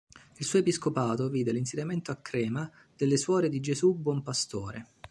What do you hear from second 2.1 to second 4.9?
Crema delle Suore di Gesù Buon Pastore.